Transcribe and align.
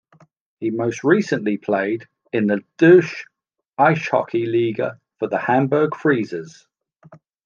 He 0.59 0.71
most 0.71 1.03
recently 1.03 1.57
played 1.57 2.07
in 2.33 2.47
the 2.47 2.63
Deutsche 2.79 3.25
Eishockey 3.79 4.51
Liga 4.51 4.99
for 5.19 5.27
the 5.27 5.37
Hamburg 5.37 5.95
Freezers. 5.95 6.65